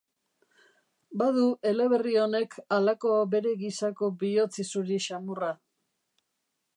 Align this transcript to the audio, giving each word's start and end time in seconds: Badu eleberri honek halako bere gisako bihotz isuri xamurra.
Badu 1.21 1.43
eleberri 1.71 2.15
honek 2.21 2.57
halako 2.77 3.13
bere 3.35 3.53
gisako 3.61 4.11
bihotz 4.23 4.53
isuri 4.67 5.01
xamurra. 5.09 5.55